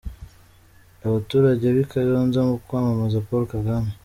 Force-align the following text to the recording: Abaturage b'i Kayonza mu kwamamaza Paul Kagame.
Abaturage 1.07 1.65
b'i 1.75 1.83
Kayonza 1.91 2.39
mu 2.49 2.55
kwamamaza 2.65 3.25
Paul 3.27 3.43
Kagame. 3.53 3.89